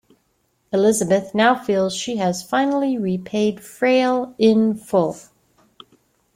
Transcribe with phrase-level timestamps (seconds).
[0.73, 5.15] Elizabeth now feels she has finally repaid Frail in full.